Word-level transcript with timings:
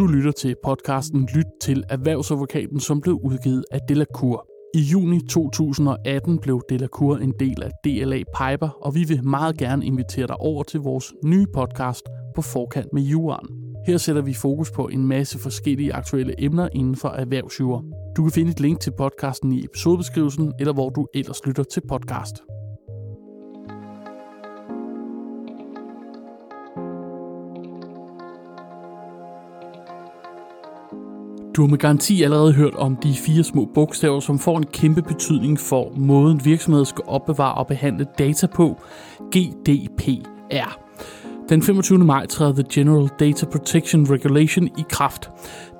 Du 0.00 0.06
lytter 0.06 0.32
til 0.32 0.54
podcasten 0.64 1.28
Lyt 1.34 1.46
til 1.62 1.84
Erhvervsadvokaten, 1.88 2.80
som 2.80 3.00
blev 3.00 3.20
udgivet 3.24 3.64
af 3.70 3.80
Delacour. 3.88 4.46
I 4.74 4.80
juni 4.80 5.20
2018 5.30 6.38
blev 6.38 6.62
Delacour 6.68 7.16
en 7.16 7.34
del 7.40 7.62
af 7.62 7.70
DLA 7.84 8.16
Piper, 8.16 8.68
og 8.82 8.94
vi 8.94 9.04
vil 9.04 9.24
meget 9.24 9.58
gerne 9.58 9.86
invitere 9.86 10.26
dig 10.26 10.36
over 10.36 10.62
til 10.62 10.80
vores 10.80 11.12
nye 11.24 11.46
podcast 11.54 12.02
på 12.34 12.42
forkant 12.42 12.92
med 12.92 13.02
juraen. 13.02 13.48
Her 13.86 13.96
sætter 13.96 14.22
vi 14.22 14.34
fokus 14.34 14.70
på 14.70 14.88
en 14.88 15.06
masse 15.06 15.38
forskellige 15.38 15.94
aktuelle 15.94 16.44
emner 16.44 16.68
inden 16.72 16.96
for 16.96 17.08
erhvervsjura. 17.08 17.82
Du 18.16 18.22
kan 18.22 18.32
finde 18.32 18.50
et 18.50 18.60
link 18.60 18.80
til 18.80 18.92
podcasten 18.98 19.52
i 19.52 19.64
episodebeskrivelsen, 19.64 20.52
eller 20.60 20.72
hvor 20.72 20.90
du 20.90 21.06
ellers 21.14 21.46
lytter 21.46 21.62
til 21.62 21.82
podcast. 21.88 22.34
Du 31.60 31.64
har 31.64 31.70
med 31.70 31.78
garanti 31.78 32.22
allerede 32.22 32.52
hørt 32.52 32.74
om 32.74 32.96
de 32.96 33.14
fire 33.14 33.44
små 33.44 33.64
bogstaver, 33.74 34.20
som 34.20 34.38
får 34.38 34.58
en 34.58 34.66
kæmpe 34.66 35.02
betydning 35.02 35.60
for 35.60 35.92
måden 35.96 36.44
virksomheder 36.44 36.84
skal 36.84 37.04
opbevare 37.06 37.54
og 37.54 37.66
behandle 37.66 38.06
data 38.18 38.46
på, 38.46 38.76
GDPR. 39.36 40.78
Den 41.48 41.62
25. 41.62 41.98
maj 41.98 42.26
træder 42.26 42.52
The 42.52 42.64
General 42.72 43.08
Data 43.20 43.46
Protection 43.46 44.10
Regulation 44.10 44.66
i 44.66 44.84
kraft. 44.90 45.30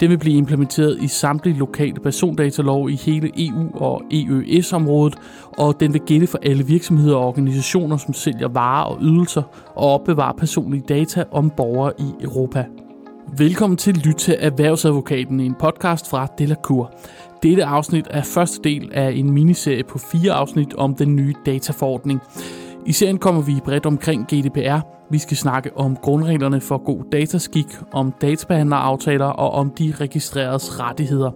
Det 0.00 0.10
vil 0.10 0.18
blive 0.18 0.36
implementeret 0.36 0.98
i 1.02 1.08
samtlige 1.08 1.58
lokale 1.58 2.00
persondatalov 2.00 2.90
i 2.90 2.94
hele 2.94 3.30
EU 3.36 3.70
og 3.74 4.02
EØS-området, 4.10 5.14
og 5.58 5.80
den 5.80 5.92
vil 5.92 6.02
gælde 6.06 6.26
for 6.26 6.38
alle 6.42 6.66
virksomheder 6.66 7.16
og 7.16 7.26
organisationer, 7.26 7.96
som 7.96 8.14
sælger 8.14 8.48
varer 8.48 8.84
og 8.84 8.98
ydelser 9.00 9.42
og 9.74 9.94
opbevarer 9.94 10.36
personlige 10.36 10.84
data 10.88 11.24
om 11.32 11.50
borgere 11.50 11.92
i 11.98 12.24
Europa. 12.24 12.64
Velkommen 13.38 13.76
til 13.76 13.96
Lyt 13.96 14.14
til 14.14 14.36
Erhvervsadvokaten, 14.38 15.40
en 15.40 15.54
podcast 15.54 16.10
fra 16.10 16.26
Delacour. 16.38 16.92
Dette 17.42 17.64
afsnit 17.64 18.06
er 18.10 18.22
første 18.22 18.60
del 18.64 18.90
af 18.92 19.10
en 19.10 19.30
miniserie 19.30 19.84
på 19.84 19.98
fire 19.98 20.32
afsnit 20.32 20.74
om 20.74 20.94
den 20.94 21.16
nye 21.16 21.34
dataforordning. 21.46 22.20
I 22.86 22.92
serien 22.92 23.18
kommer 23.18 23.42
vi 23.42 23.60
bredt 23.64 23.86
omkring 23.86 24.26
GDPR. 24.26 24.78
Vi 25.10 25.18
skal 25.18 25.36
snakke 25.36 25.76
om 25.76 25.96
grundreglerne 25.96 26.60
for 26.60 26.78
god 26.84 27.04
dataskik, 27.12 27.66
om 27.92 28.14
databehandleraftaler 28.20 29.26
og 29.26 29.50
om 29.50 29.70
de 29.70 29.94
registreredes 30.00 30.80
rettigheder. 30.80 31.30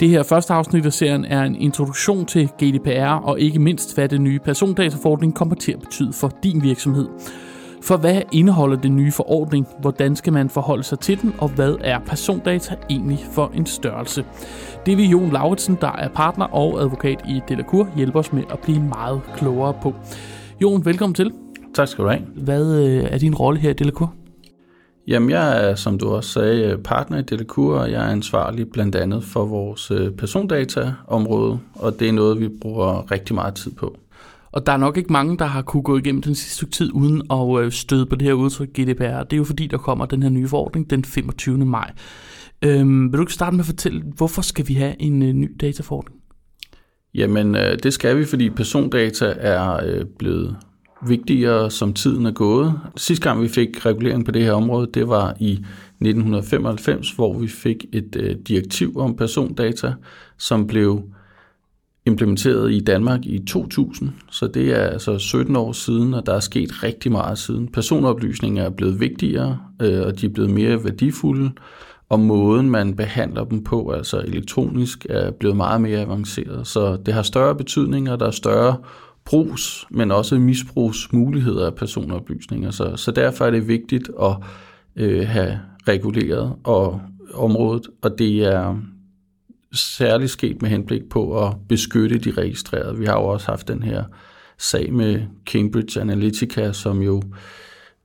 Det 0.00 0.08
her 0.08 0.22
første 0.22 0.52
afsnit 0.52 0.86
af 0.86 0.92
serien 0.92 1.24
er 1.24 1.42
en 1.42 1.56
introduktion 1.56 2.26
til 2.26 2.48
GDPR 2.48 3.24
og 3.24 3.40
ikke 3.40 3.58
mindst, 3.58 3.94
hvad 3.94 4.08
den 4.08 4.24
nye 4.24 4.38
persondataforordning 4.38 5.34
kommer 5.34 5.54
til 5.54 5.72
at 5.72 5.80
betyde 5.80 6.12
for 6.12 6.32
din 6.42 6.62
virksomhed. 6.62 7.08
For 7.86 7.96
hvad 7.96 8.22
indeholder 8.32 8.76
den 8.76 8.96
nye 8.96 9.12
forordning? 9.12 9.66
Hvordan 9.80 10.16
skal 10.16 10.32
man 10.32 10.50
forholde 10.50 10.82
sig 10.82 10.98
til 10.98 11.22
den? 11.22 11.34
Og 11.38 11.48
hvad 11.48 11.76
er 11.80 11.98
persondata 11.98 12.74
egentlig 12.90 13.18
for 13.32 13.52
en 13.54 13.66
størrelse? 13.66 14.24
Det 14.86 14.96
vil 14.96 15.08
Jon 15.08 15.32
Lauritsen, 15.32 15.78
der 15.80 15.92
er 15.92 16.08
partner 16.08 16.44
og 16.44 16.80
advokat 16.80 17.20
i 17.28 17.40
Delacour, 17.48 17.88
hjælpe 17.96 18.18
os 18.18 18.32
med 18.32 18.42
at 18.50 18.58
blive 18.58 18.80
meget 18.80 19.20
klogere 19.36 19.74
på. 19.82 19.94
Jon, 20.62 20.84
velkommen 20.84 21.14
til. 21.14 21.32
Tak 21.74 21.88
skal 21.88 22.04
du 22.04 22.08
have. 22.08 22.22
Hvad 22.36 22.86
øh, 22.86 23.04
er 23.10 23.18
din 23.18 23.34
rolle 23.34 23.60
her 23.60 23.70
i 23.70 23.72
Delacour? 23.72 24.14
Jamen, 25.06 25.30
jeg 25.30 25.70
er, 25.70 25.74
som 25.74 25.98
du 25.98 26.08
også 26.08 26.30
sagde, 26.30 26.78
partner 26.78 27.18
i 27.18 27.22
Delacour, 27.22 27.78
og 27.78 27.90
jeg 27.90 28.06
er 28.06 28.10
ansvarlig 28.10 28.70
blandt 28.72 28.96
andet 28.96 29.24
for 29.24 29.44
vores 29.44 29.90
øh, 29.90 30.10
persondataområde, 30.10 31.58
og 31.74 32.00
det 32.00 32.08
er 32.08 32.12
noget, 32.12 32.40
vi 32.40 32.48
bruger 32.60 33.10
rigtig 33.10 33.34
meget 33.34 33.54
tid 33.54 33.72
på. 33.72 33.96
Og 34.52 34.66
der 34.66 34.72
er 34.72 34.76
nok 34.76 34.96
ikke 34.96 35.12
mange, 35.12 35.38
der 35.38 35.44
har 35.44 35.62
kunne 35.62 35.82
gå 35.82 35.98
igennem 35.98 36.22
den 36.22 36.34
sidste 36.34 36.54
stykke 36.54 36.72
tid 36.72 36.90
uden 36.92 37.22
at 37.30 37.64
øh, 37.64 37.72
støde 37.72 38.06
på 38.06 38.16
det 38.16 38.22
her 38.22 38.32
udtryk 38.32 38.68
GDPR. 38.68 39.22
Det 39.22 39.32
er 39.32 39.36
jo 39.36 39.44
fordi, 39.44 39.66
der 39.66 39.78
kommer 39.78 40.06
den 40.06 40.22
her 40.22 40.30
nye 40.30 40.48
forordning 40.48 40.90
den 40.90 41.04
25. 41.04 41.58
maj. 41.66 41.92
Øhm, 42.64 43.12
vil 43.12 43.18
du 43.18 43.22
ikke 43.22 43.32
starte 43.32 43.56
med 43.56 43.60
at 43.60 43.66
fortælle, 43.66 44.02
hvorfor 44.16 44.42
skal 44.42 44.68
vi 44.68 44.74
have 44.74 45.02
en 45.02 45.22
øh, 45.22 45.32
ny 45.32 45.56
dataforordning? 45.60 46.20
Jamen, 47.14 47.54
øh, 47.54 47.78
det 47.82 47.92
skal 47.92 48.18
vi, 48.18 48.24
fordi 48.24 48.50
persondata 48.50 49.34
er 49.36 49.80
øh, 49.86 50.04
blevet 50.18 50.56
vigtigere, 51.06 51.70
som 51.70 51.92
tiden 51.92 52.26
er 52.26 52.32
gået. 52.32 52.80
Sidste 52.96 53.28
gang, 53.28 53.42
vi 53.42 53.48
fik 53.48 53.86
regulering 53.86 54.24
på 54.24 54.30
det 54.30 54.44
her 54.44 54.52
område, 54.52 54.90
det 54.94 55.08
var 55.08 55.34
i 55.40 55.52
1995, 55.52 57.10
hvor 57.10 57.38
vi 57.38 57.48
fik 57.48 57.84
et 57.92 58.16
øh, 58.16 58.36
direktiv 58.48 58.96
om 58.96 59.16
persondata, 59.16 59.92
som 60.38 60.66
blev 60.66 61.02
implementeret 62.06 62.72
i 62.72 62.80
Danmark 62.80 63.26
i 63.26 63.38
2000, 63.38 64.10
så 64.30 64.46
det 64.46 64.70
er 64.70 64.86
altså 64.86 65.18
17 65.18 65.56
år 65.56 65.72
siden, 65.72 66.14
og 66.14 66.26
der 66.26 66.34
er 66.34 66.40
sket 66.40 66.82
rigtig 66.82 67.12
meget 67.12 67.38
siden. 67.38 67.68
Personoplysninger 67.68 68.64
er 68.64 68.70
blevet 68.70 69.00
vigtigere, 69.00 69.58
øh, 69.82 70.06
og 70.06 70.20
de 70.20 70.26
er 70.26 70.30
blevet 70.30 70.50
mere 70.50 70.84
værdifulde, 70.84 71.50
og 72.08 72.20
måden 72.20 72.70
man 72.70 72.96
behandler 72.96 73.44
dem 73.44 73.64
på, 73.64 73.90
altså 73.90 74.18
elektronisk, 74.18 75.06
er 75.08 75.30
blevet 75.30 75.56
meget 75.56 75.80
mere 75.80 76.00
avanceret. 76.00 76.66
Så 76.66 76.96
det 77.06 77.14
har 77.14 77.22
større 77.22 77.54
betydning, 77.54 78.10
og 78.10 78.20
der 78.20 78.26
er 78.26 78.30
større 78.30 78.76
brugs, 79.24 79.86
men 79.90 80.10
også 80.10 80.38
misbrugsmuligheder 80.38 81.66
af 81.66 81.74
personoplysninger. 81.74 82.70
Så, 82.70 82.96
så 82.96 83.10
derfor 83.10 83.44
er 83.44 83.50
det 83.50 83.68
vigtigt 83.68 84.10
at 84.22 84.36
øh, 84.96 85.28
have 85.28 85.60
reguleret 85.88 86.52
og 86.64 87.00
området, 87.34 87.86
og 88.02 88.18
det 88.18 88.44
er, 88.44 88.76
særligt 89.72 90.30
sket 90.30 90.62
med 90.62 90.70
henblik 90.70 91.08
på 91.10 91.46
at 91.46 91.54
beskytte 91.68 92.18
de 92.18 92.30
registrerede. 92.30 92.98
Vi 92.98 93.04
har 93.04 93.18
jo 93.20 93.24
også 93.24 93.46
haft 93.46 93.68
den 93.68 93.82
her 93.82 94.04
sag 94.58 94.92
med 94.92 95.22
Cambridge 95.46 96.00
Analytica, 96.00 96.72
som 96.72 97.02
jo, 97.02 97.22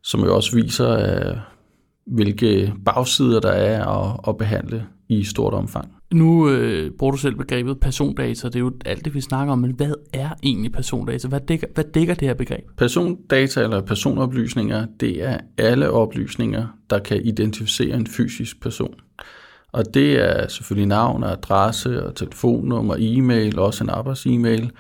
som 0.04 0.24
jo 0.24 0.36
også 0.36 0.56
viser, 0.56 1.32
uh, 1.32 1.38
hvilke 2.06 2.74
bagsider 2.86 3.40
der 3.40 3.52
er 3.52 3.86
at, 3.86 4.20
at 4.28 4.38
behandle 4.38 4.86
i 5.10 5.24
stort 5.24 5.54
omfang. 5.54 5.92
Nu 6.14 6.50
øh, 6.50 6.92
bruger 6.92 7.12
du 7.12 7.18
selv 7.18 7.36
begrebet 7.36 7.80
persondata, 7.80 8.48
det 8.48 8.56
er 8.56 8.60
jo 8.60 8.72
alt 8.86 9.06
det, 9.06 9.14
vi 9.14 9.22
snakker 9.22 9.54
om, 9.54 9.60
men 9.60 9.72
hvad 9.72 9.94
er 10.14 10.30
egentlig 10.44 10.72
persondata? 10.72 11.28
Hvad 11.28 11.40
dækker, 11.40 11.68
hvad 11.74 11.84
dækker 11.94 12.14
det 12.14 12.28
her 12.28 12.36
begreb? 12.36 12.64
Persondata 12.78 13.62
eller 13.64 13.82
personoplysninger, 13.82 14.86
det 15.00 15.24
er 15.24 15.38
alle 15.58 15.92
oplysninger, 15.92 16.68
der 16.90 17.00
kan 17.00 17.26
identificere 17.26 17.96
en 17.96 18.08
fysisk 18.08 18.62
person. 18.62 18.94
Og 19.72 19.94
det 19.94 20.30
er 20.30 20.48
selvfølgelig 20.48 20.88
navn 20.88 21.24
og 21.24 21.32
adresse 21.32 22.06
og 22.06 22.16
telefonnummer, 22.16 22.96
e-mail, 23.00 23.60
også 23.60 23.84
en 23.84 23.90
arbejds-e-mail. 23.90 24.72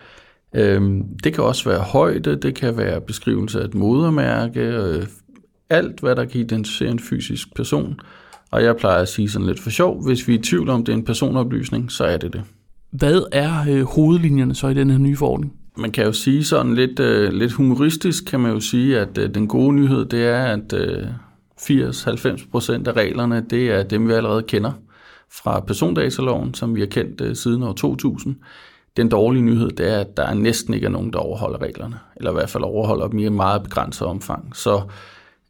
Øhm, 0.55 1.03
det 1.23 1.33
kan 1.33 1.43
også 1.43 1.69
være 1.69 1.79
højde, 1.79 2.35
det 2.35 2.55
kan 2.55 2.77
være 2.77 3.01
beskrivelse 3.01 3.61
af 3.61 3.65
et 3.65 3.75
modermærke, 3.75 4.61
øh, 4.61 5.05
alt 5.69 5.99
hvad 5.99 6.15
der 6.15 6.25
kan 6.25 6.41
identificere 6.41 6.91
en 6.91 6.99
fysisk 6.99 7.55
person. 7.55 7.99
Og 8.51 8.63
jeg 8.63 8.75
plejer 8.75 9.01
at 9.01 9.09
sige 9.09 9.29
sådan 9.29 9.47
lidt 9.47 9.59
for 9.59 9.69
sjov, 9.69 10.05
hvis 10.05 10.27
vi 10.27 10.35
er 10.35 10.39
i 10.39 10.41
tvivl 10.41 10.69
om, 10.69 10.85
det 10.85 10.93
er 10.93 10.97
en 10.97 11.05
personoplysning, 11.05 11.91
så 11.91 12.03
er 12.03 12.17
det 12.17 12.33
det. 12.33 12.43
Hvad 12.91 13.21
er 13.31 13.65
øh, 13.69 13.83
hovedlinjerne 13.83 14.55
så 14.55 14.67
i 14.67 14.73
den 14.73 14.89
her 14.89 14.97
nye 14.97 15.17
forordning? 15.17 15.53
Man 15.77 15.91
kan 15.91 16.05
jo 16.05 16.11
sige 16.11 16.43
sådan 16.43 16.75
lidt, 16.75 16.99
øh, 16.99 17.33
lidt 17.33 17.51
humoristisk, 17.51 18.25
kan 18.25 18.39
man 18.39 18.51
jo 18.51 18.59
sige, 18.59 18.99
at 18.99 19.17
øh, 19.17 19.33
den 19.33 19.47
gode 19.47 19.75
nyhed, 19.75 20.05
det 20.05 20.23
er, 20.23 20.43
at 20.43 20.73
øh, 20.73 21.07
80-90% 21.61 22.87
af 22.87 22.93
reglerne, 22.93 23.45
det 23.49 23.71
er 23.71 23.83
dem, 23.83 24.07
vi 24.07 24.13
allerede 24.13 24.43
kender 24.43 24.71
fra 25.31 25.59
persondataloven, 25.59 26.53
som 26.53 26.75
vi 26.75 26.79
har 26.79 26.87
kendt 26.87 27.21
uh, 27.21 27.33
siden 27.33 27.63
år 27.63 27.73
2000. 27.73 28.35
Den 28.97 29.09
dårlige 29.09 29.43
nyhed, 29.43 29.69
det 29.69 29.93
er, 29.93 29.99
at 29.99 30.17
der 30.17 30.23
er 30.23 30.33
næsten 30.33 30.73
ikke 30.73 30.85
er 30.85 30.91
nogen, 30.91 31.13
der 31.13 31.19
overholder 31.19 31.61
reglerne, 31.61 31.99
eller 32.15 32.31
i 32.31 32.33
hvert 32.33 32.49
fald 32.49 32.63
overholder 32.63 33.07
dem 33.07 33.19
i 33.19 33.25
en 33.25 33.35
meget 33.35 33.63
begrænset 33.63 34.07
omfang. 34.07 34.55
Så 34.55 34.81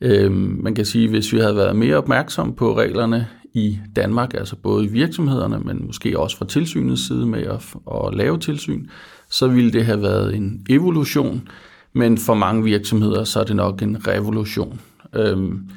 øh, 0.02 0.32
man 0.32 0.76
kan 0.76 0.86
sige, 0.86 1.10
hvis 1.10 1.34
vi 1.34 1.40
havde 1.40 1.56
været 1.56 1.76
mere 1.76 1.96
opmærksom 1.96 2.56
på 2.56 2.78
reglerne 2.78 3.28
i 3.54 3.80
Danmark, 3.96 4.34
altså 4.34 4.56
både 4.56 4.86
i 4.86 4.88
virksomhederne, 4.88 5.60
men 5.60 5.86
måske 5.86 6.20
også 6.20 6.38
fra 6.38 6.46
tilsynets 6.46 7.08
side 7.08 7.26
med 7.26 7.44
at, 7.44 7.76
at 7.96 8.16
lave 8.16 8.38
tilsyn, 8.38 8.88
så 9.30 9.48
ville 9.48 9.74
det 9.74 9.86
have 9.86 10.02
været 10.02 10.36
en 10.36 10.66
evolution, 10.70 11.48
men 11.94 12.18
for 12.18 12.34
mange 12.34 12.64
virksomheder, 12.64 13.24
så 13.24 13.40
er 13.40 13.44
det 13.44 13.56
nok 13.56 13.82
en 13.82 14.08
revolution. 14.08 14.82
Øhm, 15.14 15.70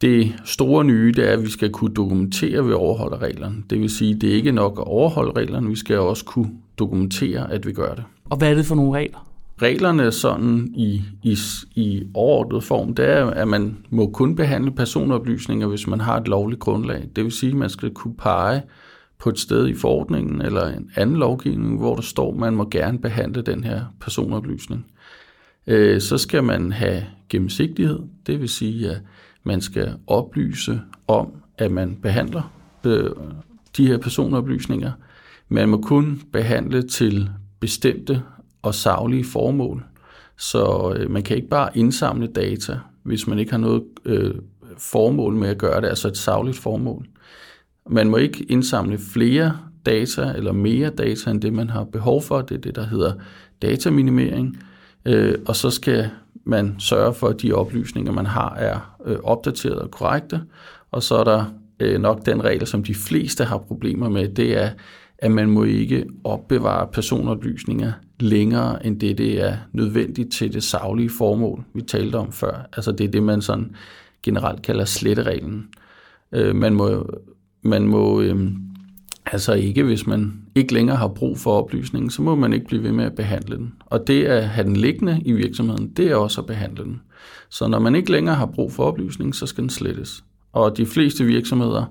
det 0.00 0.34
store 0.44 0.84
nye, 0.84 1.12
det 1.16 1.28
er, 1.28 1.32
at 1.32 1.42
vi 1.42 1.50
skal 1.50 1.70
kunne 1.70 1.94
dokumentere, 1.94 2.58
at 2.58 2.68
vi 2.68 2.72
overholder 2.72 3.22
reglerne. 3.22 3.56
Det 3.70 3.80
vil 3.80 3.90
sige, 3.90 4.14
det 4.14 4.30
er 4.30 4.34
ikke 4.34 4.52
nok 4.52 4.78
at 4.78 4.84
overholde 4.84 5.32
reglerne, 5.40 5.68
vi 5.68 5.76
skal 5.76 5.98
også 5.98 6.24
kunne 6.24 6.50
dokumentere, 6.78 7.52
at 7.52 7.66
vi 7.66 7.72
gør 7.72 7.94
det. 7.94 8.04
Og 8.30 8.36
hvad 8.36 8.50
er 8.50 8.54
det 8.54 8.66
for 8.66 8.74
nogle 8.74 8.98
regler? 8.98 9.26
Reglerne 9.62 10.12
sådan 10.12 10.72
i, 10.74 11.02
i, 11.22 11.38
i 11.74 12.02
overordnet 12.14 12.64
form, 12.64 12.94
det 12.94 13.08
er, 13.08 13.26
at 13.26 13.48
man 13.48 13.76
må 13.90 14.10
kun 14.10 14.36
behandle 14.36 14.70
personoplysninger, 14.70 15.66
hvis 15.66 15.86
man 15.86 16.00
har 16.00 16.16
et 16.16 16.28
lovligt 16.28 16.60
grundlag. 16.60 17.08
Det 17.16 17.24
vil 17.24 17.32
sige, 17.32 17.50
at 17.50 17.56
man 17.56 17.70
skal 17.70 17.90
kunne 17.90 18.14
pege 18.14 18.62
på 19.18 19.28
et 19.28 19.38
sted 19.38 19.68
i 19.68 19.74
forordningen 19.74 20.42
eller 20.42 20.66
en 20.66 20.90
anden 20.96 21.16
lovgivning, 21.16 21.78
hvor 21.78 21.94
der 21.94 22.02
står, 22.02 22.32
at 22.32 22.38
man 22.38 22.56
må 22.56 22.68
gerne 22.70 22.98
behandle 22.98 23.42
den 23.42 23.64
her 23.64 23.80
personoplysning. 24.00 24.86
Øh, 25.66 26.00
så 26.00 26.18
skal 26.18 26.44
man 26.44 26.72
have 26.72 27.02
gennemsigtighed, 27.28 27.98
det 28.26 28.40
vil 28.40 28.48
sige, 28.48 28.90
at 28.90 29.00
man 29.44 29.60
skal 29.60 29.94
oplyse 30.06 30.80
om, 31.08 31.32
at 31.58 31.70
man 31.70 31.98
behandler 32.02 32.52
øh, 32.84 33.10
de 33.76 33.86
her 33.86 33.98
personoplysninger. 33.98 34.92
Man 35.48 35.68
må 35.68 35.80
kun 35.80 36.22
behandle 36.32 36.82
til 36.82 37.30
bestemte 37.60 38.22
og 38.62 38.74
savlige 38.74 39.24
formål. 39.24 39.84
Så 40.38 40.94
øh, 40.96 41.10
man 41.10 41.22
kan 41.22 41.36
ikke 41.36 41.48
bare 41.48 41.78
indsamle 41.78 42.26
data, 42.26 42.78
hvis 43.02 43.26
man 43.26 43.38
ikke 43.38 43.50
har 43.50 43.58
noget 43.58 43.82
øh, 44.04 44.34
formål 44.78 45.34
med 45.34 45.48
at 45.48 45.58
gøre 45.58 45.80
det, 45.80 45.88
altså 45.88 46.08
et 46.08 46.16
savligt 46.16 46.58
formål. 46.58 47.06
Man 47.90 48.08
må 48.08 48.16
ikke 48.16 48.44
indsamle 48.44 48.98
flere 48.98 49.58
data 49.86 50.32
eller 50.36 50.52
mere 50.52 50.90
data 50.90 51.30
end 51.30 51.40
det, 51.40 51.52
man 51.52 51.70
har 51.70 51.84
behov 51.84 52.22
for. 52.22 52.40
Det 52.40 52.56
er 52.56 52.60
det, 52.60 52.74
der 52.74 52.86
hedder 52.86 53.12
dataminimering. 53.62 54.58
Øh, 55.04 55.34
og 55.46 55.56
så 55.56 55.70
skal 55.70 56.10
man 56.44 56.74
sørge 56.78 57.14
for, 57.14 57.28
at 57.28 57.42
de 57.42 57.52
oplysninger, 57.52 58.12
man 58.12 58.26
har, 58.26 58.54
er 58.54 58.96
øh, 59.06 59.18
opdateret 59.22 59.78
og 59.78 59.90
korrekte. 59.90 60.42
Og 60.90 61.02
så 61.02 61.16
er 61.16 61.24
der 61.24 61.44
øh, 61.80 62.00
nok 62.00 62.26
den 62.26 62.44
regel, 62.44 62.66
som 62.66 62.84
de 62.84 62.94
fleste 62.94 63.44
har 63.44 63.58
problemer 63.58 64.08
med, 64.08 64.28
det 64.28 64.62
er, 64.62 64.70
at 65.18 65.30
man 65.30 65.50
må 65.50 65.64
ikke 65.64 66.06
opbevare 66.24 66.86
personoplysninger 66.86 67.92
længere 68.20 68.86
end 68.86 69.00
det, 69.00 69.18
det 69.18 69.42
er 69.42 69.56
nødvendigt 69.72 70.32
til 70.32 70.52
det 70.52 70.62
savlige 70.62 71.10
formål, 71.10 71.64
vi 71.74 71.82
talte 71.82 72.16
om 72.16 72.32
før. 72.32 72.68
Altså 72.72 72.92
det 72.92 73.06
er 73.06 73.10
det, 73.10 73.22
man 73.22 73.42
sådan 73.42 73.76
generelt 74.22 74.62
kalder 74.62 74.84
slettereglen. 74.84 75.68
Øh, 76.32 76.56
man 76.56 76.74
må, 76.74 77.10
man 77.62 77.82
må 77.82 78.20
øh, 78.20 78.50
altså 79.26 79.52
ikke, 79.52 79.82
hvis 79.82 80.06
man 80.06 80.42
ikke 80.54 80.74
længere 80.74 80.96
har 80.96 81.08
brug 81.08 81.38
for 81.38 81.52
oplysningen, 81.62 82.10
så 82.10 82.22
må 82.22 82.34
man 82.34 82.52
ikke 82.52 82.66
blive 82.66 82.82
ved 82.82 82.92
med 82.92 83.04
at 83.04 83.14
behandle 83.14 83.56
den. 83.56 83.72
Og 83.86 84.06
det 84.06 84.24
at 84.24 84.48
have 84.48 84.66
den 84.66 84.76
liggende 84.76 85.22
i 85.24 85.32
virksomheden, 85.32 85.88
det 85.96 86.10
er 86.10 86.16
også 86.16 86.40
at 86.40 86.46
behandle 86.46 86.84
den. 86.84 87.00
Så 87.48 87.68
når 87.68 87.78
man 87.78 87.94
ikke 87.94 88.12
længere 88.12 88.34
har 88.34 88.46
brug 88.46 88.72
for 88.72 88.84
oplysningen, 88.84 89.32
så 89.32 89.46
skal 89.46 89.62
den 89.62 89.70
slettes. 89.70 90.24
Og 90.52 90.76
de 90.76 90.86
fleste 90.86 91.24
virksomheder 91.24 91.84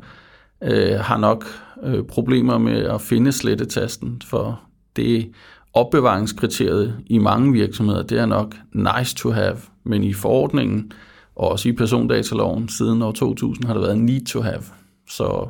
øh, 0.63 0.99
har 0.99 1.17
nok 1.17 1.45
øh, 1.83 2.03
problemer 2.03 2.57
med 2.57 2.81
at 2.81 3.01
finde 3.01 3.31
slettetasten, 3.31 4.21
for 4.25 4.61
det 4.95 5.31
opbevaringskriteriet 5.73 6.95
i 7.05 7.17
mange 7.17 7.53
virksomheder, 7.53 8.03
det 8.03 8.19
er 8.19 8.25
nok 8.25 8.55
nice 8.73 9.15
to 9.15 9.31
have, 9.31 9.57
men 9.83 10.03
i 10.03 10.13
forordningen, 10.13 10.91
og 11.35 11.51
også 11.51 11.69
i 11.69 11.71
persondataloven 11.71 12.69
siden 12.69 13.01
år 13.01 13.11
2000, 13.11 13.65
har 13.65 13.73
det 13.73 13.83
været 13.83 13.97
need 13.97 14.25
to 14.25 14.41
have. 14.41 14.63
Så 15.09 15.47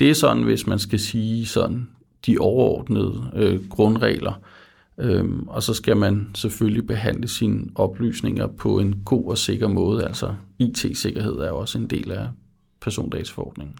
det 0.00 0.10
er 0.10 0.14
sådan, 0.14 0.42
hvis 0.42 0.66
man 0.66 0.78
skal 0.78 0.98
sige 0.98 1.46
sådan 1.46 1.88
de 2.26 2.38
overordnede 2.38 3.30
øh, 3.34 3.68
grundregler. 3.68 4.40
Øhm, 4.98 5.48
og 5.48 5.62
så 5.62 5.74
skal 5.74 5.96
man 5.96 6.30
selvfølgelig 6.34 6.86
behandle 6.86 7.28
sine 7.28 7.66
oplysninger 7.74 8.46
på 8.46 8.78
en 8.78 9.02
god 9.04 9.24
og 9.24 9.38
sikker 9.38 9.68
måde. 9.68 10.04
Altså 10.04 10.34
IT-sikkerhed 10.58 11.32
er 11.32 11.50
også 11.50 11.78
en 11.78 11.86
del 11.86 12.12
af 12.12 12.28
persondataforordningen. 12.80 13.76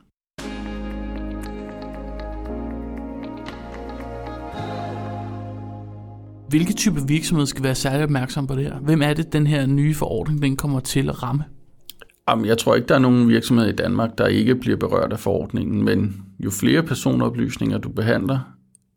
Hvilke 6.49 6.73
type 6.73 7.09
virksomhed 7.09 7.47
skal 7.47 7.63
være 7.63 7.75
særlig 7.75 8.05
opmærksom 8.05 8.47
på 8.47 8.55
det 8.55 8.65
her? 8.65 8.79
Hvem 8.79 9.03
er 9.03 9.15
det, 9.15 9.33
den 9.33 9.47
her 9.47 9.67
nye 9.67 9.95
forordning 9.95 10.43
den 10.43 10.57
kommer 10.57 10.81
til 10.81 11.09
at 11.09 11.23
ramme? 11.23 11.45
Jamen, 12.31 12.47
jeg 12.47 12.59
tror 12.59 12.75
ikke, 12.75 12.89
der 12.89 12.95
er 12.95 12.99
nogen 12.99 13.29
virksomhed 13.29 13.69
i 13.69 13.73
Danmark, 13.73 14.19
der 14.19 14.27
ikke 14.27 14.55
bliver 14.55 14.77
berørt 14.77 15.13
af 15.13 15.19
forordningen, 15.19 15.85
men 15.85 16.23
jo 16.39 16.51
flere 16.51 16.83
personoplysninger 16.83 17.79
du 17.79 17.89
behandler, 17.89 18.39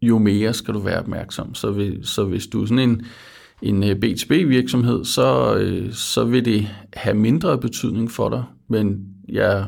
jo 0.01 0.17
mere 0.17 0.53
skal 0.53 0.73
du 0.73 0.79
være 0.79 0.99
opmærksom. 0.99 1.55
Så, 1.55 1.71
hvis, 1.71 2.07
så 2.07 2.23
hvis 2.23 2.47
du 2.47 2.61
er 2.61 2.65
sådan 2.65 2.89
en, 2.89 3.05
en 3.61 3.83
øh, 3.83 3.95
B2B-virksomhed, 4.05 5.05
så, 5.05 5.55
øh, 5.55 5.93
så 5.93 6.23
vil 6.23 6.45
det 6.45 6.67
have 6.93 7.15
mindre 7.15 7.57
betydning 7.57 8.11
for 8.11 8.29
dig, 8.29 8.43
men 8.67 9.05
jeg 9.29 9.65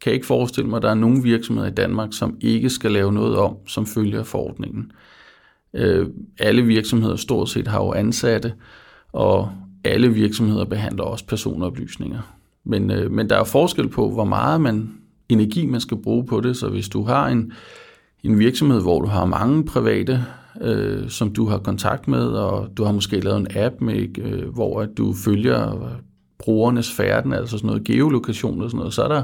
kan 0.00 0.12
ikke 0.12 0.26
forestille 0.26 0.70
mig, 0.70 0.76
at 0.76 0.82
der 0.82 0.90
er 0.90 0.94
nogen 0.94 1.24
virksomheder 1.24 1.68
i 1.68 1.74
Danmark, 1.74 2.08
som 2.12 2.36
ikke 2.40 2.70
skal 2.70 2.92
lave 2.92 3.12
noget 3.12 3.36
om, 3.36 3.56
som 3.66 3.86
følger 3.86 4.22
forordningen. 4.22 4.92
Øh, 5.74 6.06
alle 6.38 6.62
virksomheder 6.62 7.16
stort 7.16 7.48
set 7.48 7.68
har 7.68 7.84
jo 7.84 7.92
ansatte, 7.92 8.52
og 9.12 9.50
alle 9.84 10.12
virksomheder 10.12 10.64
behandler 10.64 11.04
også 11.04 11.26
personoplysninger. 11.26 12.35
Men, 12.66 12.90
øh, 12.90 13.10
men 13.10 13.30
der 13.30 13.36
er 13.36 13.44
forskel 13.44 13.88
på, 13.88 14.10
hvor 14.10 14.24
meget 14.24 14.60
man, 14.60 14.90
energi 15.28 15.66
man 15.66 15.80
skal 15.80 15.96
bruge 15.96 16.26
på 16.26 16.40
det. 16.40 16.56
Så 16.56 16.68
hvis 16.68 16.88
du 16.88 17.02
har 17.02 17.28
en, 17.28 17.52
en 18.22 18.38
virksomhed, 18.38 18.80
hvor 18.82 19.00
du 19.00 19.06
har 19.06 19.24
mange 19.24 19.64
private, 19.64 20.24
øh, 20.60 21.08
som 21.08 21.32
du 21.32 21.46
har 21.46 21.58
kontakt 21.58 22.08
med, 22.08 22.26
og 22.26 22.68
du 22.76 22.84
har 22.84 22.92
måske 22.92 23.20
lavet 23.20 23.40
en 23.40 23.46
app, 23.56 23.80
med, 23.80 24.18
øh, 24.18 24.48
hvor 24.54 24.80
at 24.80 24.88
du 24.96 25.14
følger 25.24 25.90
brugernes 26.38 26.92
færden, 26.92 27.32
altså 27.32 27.58
sådan 27.58 27.66
noget 27.66 27.84
geolokation 27.84 28.62
og 28.62 28.70
sådan 28.70 28.78
noget, 28.78 28.94
så 28.94 29.02
er 29.02 29.08
der 29.08 29.22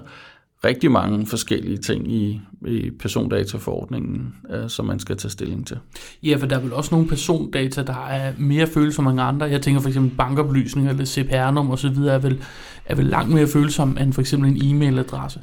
rigtig 0.64 0.90
mange 0.90 1.26
forskellige 1.26 1.76
ting 1.76 2.12
i, 2.12 2.40
i 2.66 2.90
persondataforordningen, 2.90 4.34
øh, 4.50 4.68
som 4.68 4.86
man 4.86 4.98
skal 4.98 5.16
tage 5.16 5.30
stilling 5.30 5.66
til. 5.66 5.78
Ja, 6.22 6.36
for 6.36 6.46
der 6.46 6.56
er 6.56 6.60
vel 6.60 6.72
også 6.72 6.94
nogle 6.94 7.08
persondata, 7.08 7.82
der 7.82 8.06
er 8.06 8.32
mere 8.38 8.66
følsomme 8.66 9.10
end 9.10 9.20
andre. 9.20 9.46
Jeg 9.46 9.62
tænker 9.62 9.80
for 9.80 9.88
eksempel 9.88 10.16
bankoplysninger 10.16 10.90
eller 10.90 11.04
CPR-nummer 11.04 11.72
osv. 11.72 11.86
Er 11.86 12.18
vel, 12.18 12.42
er 12.84 12.94
vel 12.94 13.06
langt 13.06 13.34
mere 13.34 13.46
følsomme 13.46 14.00
end 14.00 14.12
for 14.12 14.20
eksempel 14.20 14.50
en 14.50 14.56
e-mailadresse. 14.56 15.40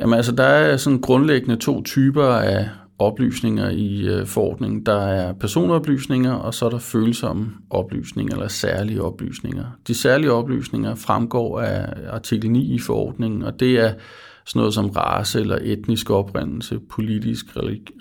Jamen 0.00 0.14
altså, 0.14 0.32
der 0.32 0.44
er 0.44 0.76
sådan 0.76 1.00
grundlæggende 1.00 1.56
to 1.56 1.82
typer 1.82 2.24
af 2.24 2.68
oplysninger 2.98 3.70
i 3.70 4.06
øh, 4.08 4.26
forordningen. 4.26 4.86
Der 4.86 5.02
er 5.02 5.32
personoplysninger, 5.32 6.32
og 6.32 6.54
så 6.54 6.66
er 6.66 6.70
der 6.70 6.78
følsomme 6.78 7.52
oplysninger 7.70 8.34
eller 8.34 8.48
særlige 8.48 9.02
oplysninger. 9.02 9.64
De 9.86 9.94
særlige 9.94 10.32
oplysninger 10.32 10.94
fremgår 10.94 11.60
af 11.60 11.92
artikel 12.10 12.50
9 12.50 12.74
i 12.74 12.78
forordningen, 12.78 13.42
og 13.42 13.60
det 13.60 13.80
er 13.80 13.92
sådan 14.50 14.60
noget 14.60 14.74
som 14.74 14.88
race 14.88 15.40
eller 15.40 15.58
etnisk 15.62 16.10
oprindelse, 16.10 16.78
politisk, 16.78 17.46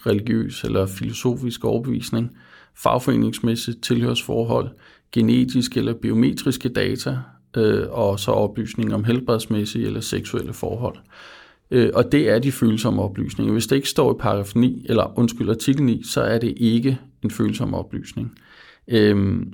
religiøs 0.06 0.64
eller 0.64 0.86
filosofisk 0.86 1.66
overbevisning, 1.66 2.38
fagforeningsmæssigt 2.76 3.84
tilhørsforhold, 3.84 4.70
genetiske 5.12 5.80
eller 5.80 5.94
biometriske 5.94 6.70
data, 6.70 7.18
øh, 7.58 7.84
og 7.90 8.20
så 8.20 8.32
oplysning 8.32 8.94
om 8.94 9.04
helbredsmæssige 9.04 9.86
eller 9.86 10.00
seksuelle 10.00 10.54
forhold. 10.54 10.98
Øh, 11.72 11.90
og 11.94 12.12
det 12.12 12.30
er 12.30 12.40
de 12.40 12.52
følsomme 12.52 13.02
oplysninger. 13.02 13.54
Hvis 13.54 13.68
det 13.68 13.76
ikke 13.76 13.90
står 13.90 14.14
i 14.14 14.18
paragraf 14.20 14.56
9, 14.56 14.86
eller 14.90 15.20
undskyld, 15.20 15.50
artikel 15.50 15.84
9, 15.84 16.04
så 16.04 16.22
er 16.22 16.38
det 16.38 16.54
ikke 16.58 16.98
en 17.24 17.32
følsom 17.32 17.74
oplysning. 17.74 18.38
Øhm, 18.88 19.54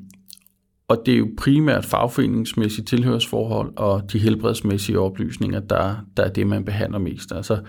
og 0.87 1.03
det 1.05 1.13
er 1.13 1.17
jo 1.17 1.29
primært 1.37 1.85
fagforeningsmæssige 1.85 2.85
tilhørsforhold 2.85 3.73
og 3.75 4.11
de 4.11 4.19
helbredsmæssige 4.19 4.99
oplysninger, 4.99 5.59
der, 5.59 5.95
der 6.17 6.23
er 6.23 6.29
det, 6.29 6.47
man 6.47 6.65
behandler 6.65 6.99
mest. 6.99 7.31
Altså, 7.31 7.59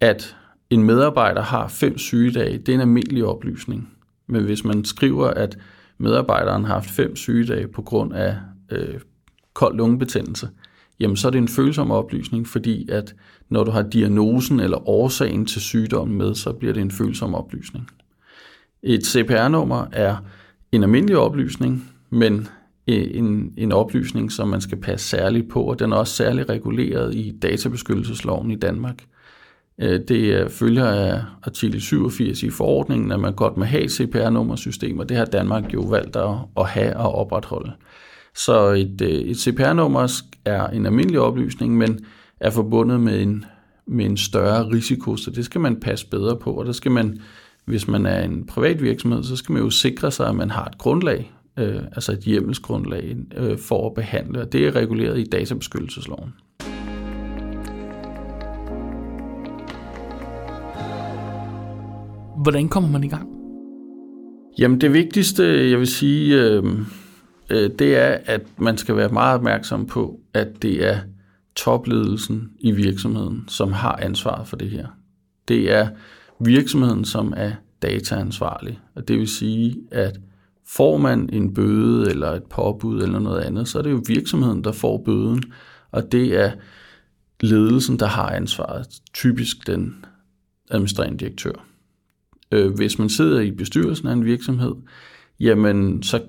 at 0.00 0.36
en 0.70 0.82
medarbejder 0.84 1.42
har 1.42 1.68
fem 1.68 1.98
sygedage, 1.98 2.58
det 2.58 2.68
er 2.68 2.74
en 2.74 2.80
almindelig 2.80 3.24
oplysning. 3.24 3.90
Men 4.26 4.44
hvis 4.44 4.64
man 4.64 4.84
skriver, 4.84 5.26
at 5.26 5.58
medarbejderen 5.98 6.64
har 6.64 6.74
haft 6.74 6.90
fem 6.90 7.16
sygedage 7.16 7.68
på 7.68 7.82
grund 7.82 8.12
af 8.12 8.36
øh, 8.70 9.00
kold 9.54 9.76
lungebetændelse, 9.76 10.48
jamen 11.00 11.16
så 11.16 11.26
er 11.26 11.30
det 11.30 11.38
en 11.38 11.48
følsom 11.48 11.90
oplysning, 11.90 12.48
fordi 12.48 12.88
at 12.88 13.14
når 13.48 13.64
du 13.64 13.70
har 13.70 13.82
diagnosen 13.82 14.60
eller 14.60 14.88
årsagen 14.88 15.46
til 15.46 15.60
sygdommen 15.60 16.18
med, 16.18 16.34
så 16.34 16.52
bliver 16.52 16.72
det 16.72 16.80
en 16.80 16.90
følsom 16.90 17.34
oplysning. 17.34 17.90
Et 18.82 19.06
CPR-nummer 19.06 19.86
er 19.92 20.16
en 20.72 20.82
almindelig 20.82 21.16
oplysning, 21.16 21.93
men 22.14 22.48
øh, 22.88 23.10
en, 23.10 23.52
en 23.56 23.72
oplysning, 23.72 24.32
som 24.32 24.48
man 24.48 24.60
skal 24.60 24.78
passe 24.80 25.08
særligt 25.08 25.48
på, 25.48 25.62
og 25.62 25.78
den 25.78 25.92
er 25.92 25.96
også 25.96 26.14
særligt 26.14 26.48
reguleret 26.48 27.14
i 27.14 27.38
databeskyttelsesloven 27.42 28.50
i 28.50 28.56
Danmark. 28.56 29.04
Øh, 29.78 30.00
det 30.08 30.40
øh, 30.40 30.50
følger 30.50 30.86
af 30.86 31.22
artikel 31.42 31.80
87 31.80 32.42
i 32.42 32.50
forordningen, 32.50 33.12
at 33.12 33.20
man 33.20 33.34
godt 33.34 33.56
må 33.56 33.64
have 33.64 33.88
CPR-nummersystem, 33.88 34.98
og 34.98 35.08
det 35.08 35.16
har 35.16 35.24
Danmark 35.24 35.74
jo 35.74 35.80
valgt 35.80 36.16
at 36.56 36.68
have 36.68 36.96
og 36.96 37.14
opretholde. 37.14 37.72
Så 38.34 38.70
et, 38.70 39.00
et 39.30 39.36
CPR-nummer 39.36 40.22
er 40.44 40.66
en 40.66 40.86
almindelig 40.86 41.20
oplysning, 41.20 41.76
men 41.76 42.04
er 42.40 42.50
forbundet 42.50 43.00
med 43.00 43.22
en, 43.22 43.44
med 43.86 44.04
en 44.04 44.16
større 44.16 44.70
risiko, 44.70 45.16
så 45.16 45.30
det 45.30 45.44
skal 45.44 45.60
man 45.60 45.80
passe 45.80 46.06
bedre 46.06 46.36
på, 46.36 46.52
og 46.52 46.66
der 46.66 46.72
skal 46.72 46.92
man, 46.92 47.20
hvis 47.64 47.88
man 47.88 48.06
er 48.06 48.22
en 48.22 48.46
privat 48.46 48.82
virksomhed, 48.82 49.22
så 49.22 49.36
skal 49.36 49.52
man 49.52 49.62
jo 49.62 49.70
sikre 49.70 50.10
sig, 50.10 50.28
at 50.28 50.34
man 50.34 50.50
har 50.50 50.64
et 50.64 50.78
grundlag, 50.78 51.32
øh, 51.58 51.82
altså 51.82 52.12
et 52.12 52.18
hjemmelsgrundlag 52.18 53.16
øh, 53.36 53.58
for 53.58 53.86
at 53.86 53.94
behandle, 53.94 54.40
og 54.40 54.52
det 54.52 54.66
er 54.66 54.76
reguleret 54.76 55.18
i 55.18 55.24
databeskyttelsesloven. 55.24 56.34
Hvordan 62.42 62.68
kommer 62.68 62.90
man 62.90 63.04
i 63.04 63.08
gang? 63.08 63.28
Jamen 64.58 64.80
det 64.80 64.92
vigtigste, 64.92 65.70
jeg 65.70 65.78
vil 65.78 65.86
sige, 65.86 66.42
øh, 66.42 66.64
øh, 67.50 67.70
det 67.78 67.96
er, 67.96 68.18
at 68.24 68.42
man 68.58 68.78
skal 68.78 68.96
være 68.96 69.08
meget 69.08 69.34
opmærksom 69.34 69.86
på, 69.86 70.20
at 70.34 70.62
det 70.62 70.86
er 70.86 70.98
topledelsen 71.56 72.50
i 72.58 72.70
virksomheden, 72.70 73.44
som 73.48 73.72
har 73.72 73.96
ansvaret 73.96 74.48
for 74.48 74.56
det 74.56 74.70
her. 74.70 74.86
Det 75.48 75.72
er 75.72 75.88
virksomheden, 76.40 77.04
som 77.04 77.34
er 77.36 77.52
dataansvarlig. 77.82 78.78
Og 78.94 79.08
det 79.08 79.18
vil 79.18 79.28
sige, 79.28 79.76
at 79.90 80.20
får 80.68 80.96
man 80.96 81.28
en 81.32 81.54
bøde 81.54 82.10
eller 82.10 82.30
et 82.30 82.44
påbud 82.44 83.02
eller 83.02 83.18
noget 83.18 83.40
andet, 83.40 83.68
så 83.68 83.78
er 83.78 83.82
det 83.82 83.90
jo 83.90 84.02
virksomheden, 84.06 84.64
der 84.64 84.72
får 84.72 85.02
bøden, 85.04 85.42
og 85.90 86.12
det 86.12 86.40
er 86.40 86.52
ledelsen, 87.40 87.98
der 87.98 88.06
har 88.06 88.30
ansvaret. 88.30 88.86
Typisk 89.14 89.66
den 89.66 90.04
administrerende 90.70 91.18
direktør. 91.18 91.66
Øh, 92.52 92.74
hvis 92.74 92.98
man 92.98 93.08
sidder 93.08 93.40
i 93.40 93.50
bestyrelsen 93.50 94.08
af 94.08 94.12
en 94.12 94.24
virksomhed, 94.24 94.74
jamen 95.40 96.02
så 96.02 96.22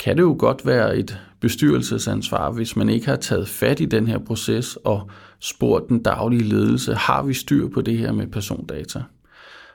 kan 0.00 0.16
det 0.16 0.22
jo 0.22 0.36
godt 0.38 0.66
være 0.66 0.98
et 0.98 1.18
bestyrelsesansvar, 1.40 2.50
hvis 2.50 2.76
man 2.76 2.88
ikke 2.88 3.06
har 3.06 3.16
taget 3.16 3.48
fat 3.48 3.80
i 3.80 3.84
den 3.84 4.06
her 4.06 4.18
proces 4.18 4.76
og 4.76 5.10
spurgt 5.40 5.88
den 5.88 6.02
daglige 6.02 6.42
ledelse, 6.42 6.94
har 6.94 7.22
vi 7.22 7.34
styr 7.34 7.68
på 7.68 7.80
det 7.80 7.98
her 7.98 8.12
med 8.12 8.26
persondata? 8.26 9.02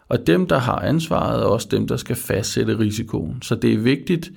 Og 0.09 0.27
dem, 0.27 0.47
der 0.47 0.57
har 0.57 0.79
ansvaret, 0.79 1.41
er 1.41 1.45
også 1.45 1.67
dem, 1.71 1.87
der 1.87 1.97
skal 1.97 2.15
fastsætte 2.15 2.79
risikoen. 2.79 3.41
Så 3.41 3.55
det 3.55 3.73
er 3.73 3.77
vigtigt, 3.77 4.31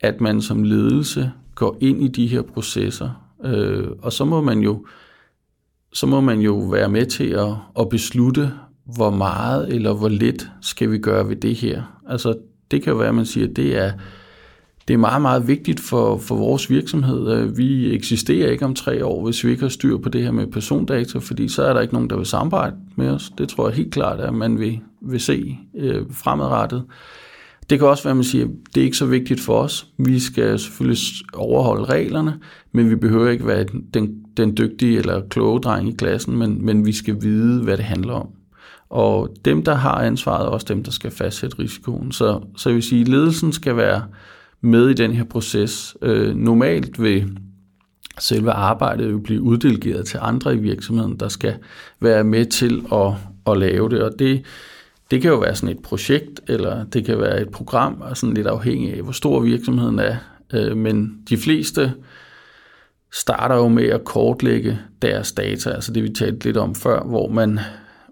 at 0.00 0.20
man 0.20 0.42
som 0.42 0.62
ledelse 0.62 1.32
går 1.54 1.78
ind 1.80 2.02
i 2.02 2.08
de 2.08 2.26
her 2.26 2.42
processer. 2.42 3.32
Øh, 3.44 3.88
og 4.02 4.12
så 4.12 4.24
må 4.24 4.40
man 4.40 4.58
jo 4.58 4.86
så 5.92 6.06
må 6.06 6.20
man 6.20 6.40
jo 6.40 6.54
være 6.58 6.88
med 6.88 7.06
til 7.06 7.28
at, 7.28 7.54
at 7.80 7.88
beslutte, 7.88 8.52
hvor 8.84 9.10
meget 9.10 9.74
eller 9.74 9.92
hvor 9.92 10.08
lidt 10.08 10.50
skal 10.60 10.90
vi 10.90 10.98
gøre 10.98 11.28
ved 11.28 11.36
det 11.36 11.54
her. 11.54 12.00
Altså, 12.08 12.38
det 12.70 12.82
kan 12.82 12.90
jo 12.92 12.98
være, 12.98 13.08
at 13.08 13.14
man 13.14 13.26
siger, 13.26 13.48
at 13.48 13.56
det 13.56 13.78
er, 13.78 13.92
det 14.90 14.94
er 14.94 14.98
meget, 14.98 15.22
meget 15.22 15.48
vigtigt 15.48 15.80
for, 15.80 16.18
for 16.18 16.36
vores 16.36 16.70
virksomhed. 16.70 17.54
Vi 17.56 17.94
eksisterer 17.94 18.50
ikke 18.50 18.64
om 18.64 18.74
tre 18.74 19.04
år, 19.04 19.24
hvis 19.24 19.44
vi 19.44 19.50
ikke 19.50 19.62
har 19.62 19.68
styr 19.68 19.98
på 19.98 20.08
det 20.08 20.22
her 20.22 20.30
med 20.30 20.46
persondata, 20.46 21.18
fordi 21.18 21.48
så 21.48 21.62
er 21.62 21.72
der 21.72 21.80
ikke 21.80 21.94
nogen, 21.94 22.10
der 22.10 22.16
vil 22.16 22.26
samarbejde 22.26 22.76
med 22.96 23.08
os. 23.08 23.32
Det 23.38 23.48
tror 23.48 23.68
jeg 23.68 23.76
helt 23.76 23.92
klart, 23.92 24.20
at 24.20 24.34
man 24.34 24.58
vil, 24.58 24.80
vil 25.00 25.20
se 25.20 25.58
øh, 25.76 26.02
fremadrettet. 26.10 26.82
Det 27.70 27.78
kan 27.78 27.88
også 27.88 28.02
være, 28.04 28.10
at 28.10 28.16
man 28.16 28.24
siger, 28.24 28.44
at 28.44 28.50
det 28.74 28.80
er 28.80 28.84
ikke 28.84 28.96
så 28.96 29.06
vigtigt 29.06 29.40
for 29.40 29.58
os. 29.58 29.86
Vi 29.98 30.18
skal 30.18 30.58
selvfølgelig 30.58 30.98
overholde 31.34 31.84
reglerne, 31.84 32.38
men 32.72 32.90
vi 32.90 32.96
behøver 32.96 33.30
ikke 33.30 33.46
være 33.46 33.64
den, 33.94 34.14
den 34.36 34.56
dygtige 34.56 34.98
eller 34.98 35.22
kloge 35.28 35.60
dreng 35.60 35.88
i 35.88 35.92
klassen, 35.92 36.36
men, 36.36 36.64
men 36.64 36.86
vi 36.86 36.92
skal 36.92 37.16
vide, 37.22 37.62
hvad 37.62 37.76
det 37.76 37.84
handler 37.84 38.12
om. 38.12 38.28
Og 38.88 39.36
dem, 39.44 39.64
der 39.64 39.74
har 39.74 39.94
ansvaret, 39.94 40.46
er 40.46 40.50
også 40.50 40.66
dem, 40.68 40.84
der 40.84 40.90
skal 40.90 41.10
fastsætte 41.10 41.58
risikoen. 41.58 42.12
Så, 42.12 42.40
så 42.56 42.68
jeg 42.68 42.74
vil 42.74 42.82
sige, 42.82 43.00
at 43.00 43.08
ledelsen 43.08 43.52
skal 43.52 43.76
være 43.76 44.02
med 44.60 44.88
i 44.88 44.94
den 44.94 45.12
her 45.12 45.24
proces. 45.24 45.96
Øh, 46.02 46.36
normalt 46.36 47.02
vil 47.02 47.38
selve 48.18 48.50
arbejdet 48.50 49.10
jo 49.10 49.18
blive 49.18 49.42
uddelegeret 49.42 50.06
til 50.06 50.18
andre 50.22 50.54
i 50.54 50.58
virksomheden, 50.58 51.16
der 51.16 51.28
skal 51.28 51.54
være 52.00 52.24
med 52.24 52.46
til 52.46 52.82
at, 52.92 53.12
at 53.46 53.58
lave 53.58 53.88
det. 53.88 54.02
Og 54.02 54.12
det, 54.18 54.42
det 55.10 55.22
kan 55.22 55.30
jo 55.30 55.38
være 55.38 55.54
sådan 55.54 55.76
et 55.76 55.82
projekt, 55.82 56.40
eller 56.48 56.84
det 56.84 57.04
kan 57.04 57.18
være 57.18 57.40
et 57.42 57.50
program, 57.50 58.00
og 58.00 58.16
sådan 58.16 58.34
lidt 58.34 58.46
afhængig 58.46 58.94
af, 58.94 59.02
hvor 59.02 59.12
stor 59.12 59.40
virksomheden 59.40 59.98
er. 59.98 60.16
Øh, 60.52 60.76
men 60.76 61.22
de 61.28 61.36
fleste 61.36 61.92
starter 63.12 63.56
jo 63.56 63.68
med 63.68 63.88
at 63.88 64.04
kortlægge 64.04 64.78
deres 65.02 65.32
data, 65.32 65.70
altså 65.70 65.92
det 65.92 66.02
vi 66.02 66.08
talte 66.08 66.44
lidt 66.44 66.56
om 66.56 66.74
før, 66.74 67.02
hvor 67.02 67.28
man 67.28 67.58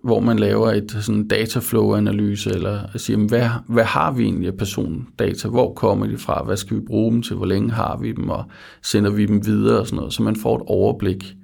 hvor 0.05 0.21
man 0.21 0.39
laver 0.39 0.71
et 0.71 0.99
sådan 1.01 1.29
dataflow-analyse, 1.29 2.51
eller 2.51 2.79
siger, 2.97 3.19
hvad, 3.29 3.49
hvad 3.67 3.85
har 3.85 4.13
vi 4.13 4.25
egentlig 4.25 4.49
af 4.49 4.57
persondata, 4.57 5.49
hvor 5.49 5.75
kommer 5.75 6.07
de 6.07 6.19
fra, 6.19 6.45
hvad 6.45 6.57
skal 6.57 6.77
vi 6.77 6.83
bruge 6.87 7.13
dem 7.13 7.23
til, 7.23 7.37
hvor 7.37 7.47
længe 7.47 7.71
har 7.71 7.99
vi 8.01 8.13
dem, 8.13 8.31
og 8.31 8.45
sender 8.83 9.11
vi 9.11 9.27
dem 9.27 9.47
videre? 9.47 9.81
Og 9.81 9.87
sådan 9.87 9.97
noget, 9.97 10.13
så 10.13 10.23
man 10.23 10.37
får 10.37 10.57
et 10.57 10.63
overblik 10.67 11.35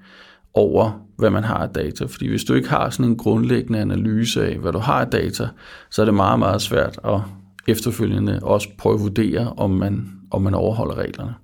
over, 0.55 1.01
hvad 1.17 1.31
man 1.31 1.45
har 1.45 1.59
af 1.59 1.69
data. 1.69 2.05
Fordi 2.05 2.29
hvis 2.29 2.45
du 2.45 2.55
ikke 2.55 2.69
har 2.69 2.91
sådan 2.91 3.11
en 3.11 3.17
grundlæggende 3.17 3.81
analyse 3.81 4.47
af, 4.47 4.59
hvad 4.59 4.73
du 4.73 4.79
har 4.79 5.01
af 5.01 5.11
data, 5.11 5.49
så 5.91 6.03
er 6.03 6.07
det 6.07 6.15
meget, 6.15 6.39
meget 6.39 6.63
svært 6.63 6.99
at 7.05 7.21
efterfølgende 7.69 8.41
også 8.43 8.69
prøve 8.79 8.95
at 8.95 9.01
vurdere, 9.01 9.53
om 9.57 9.71
man, 9.71 10.11
om 10.31 10.43
man 10.43 10.55
overholder 10.55 10.95
reglerne. 10.95 11.35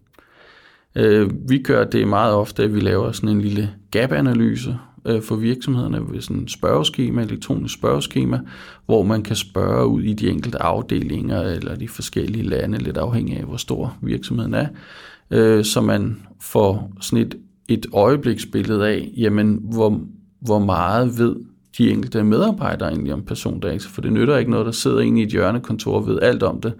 Øh, 0.94 1.30
vi 1.48 1.58
gør 1.58 1.84
det 1.84 2.08
meget 2.08 2.34
ofte, 2.34 2.62
at 2.62 2.74
vi 2.74 2.80
laver 2.80 3.12
sådan 3.12 3.28
en 3.28 3.40
lille 3.40 3.70
gap-analyse, 3.90 4.78
øh, 5.04 5.22
for 5.22 5.36
virksomhederne 5.36 6.12
ved 6.12 6.20
sådan 6.20 6.42
et 6.42 6.50
spørgeskema, 6.50 7.22
elektronisk 7.22 7.74
spørgeskema, 7.74 8.40
hvor 8.86 9.02
man 9.02 9.22
kan 9.22 9.36
spørge 9.36 9.86
ud 9.86 10.02
i 10.02 10.12
de 10.12 10.30
enkelte 10.30 10.62
afdelinger 10.62 11.40
eller 11.40 11.76
de 11.76 11.88
forskellige 11.88 12.48
lande, 12.48 12.78
lidt 12.78 12.96
afhængig 12.96 13.36
af, 13.36 13.44
hvor 13.44 13.56
stor 13.56 13.96
virksomheden 14.00 14.54
er, 14.54 14.66
øh, 15.30 15.64
så 15.64 15.80
man 15.80 16.20
får 16.40 16.92
sådan 17.00 17.26
et, 17.26 17.36
et 17.68 17.86
øjebliksbillede 17.92 18.88
af, 18.88 19.12
jamen, 19.16 19.58
hvor, 19.62 20.00
hvor 20.40 20.58
meget 20.58 21.18
ved 21.18 21.36
de 21.78 21.90
enkelte 21.90 22.24
medarbejdere 22.24 22.88
egentlig 22.88 23.12
om 23.12 23.22
persondata, 23.22 23.88
for 23.88 24.00
det 24.00 24.12
nytter 24.12 24.36
ikke 24.36 24.50
noget, 24.50 24.66
der 24.66 24.72
sidder 24.72 25.00
inde 25.00 25.20
i 25.20 25.24
et 25.24 25.30
hjørnekontor 25.30 25.96
og 25.96 26.06
ved 26.06 26.18
alt 26.22 26.42
om 26.42 26.60
det, 26.60 26.72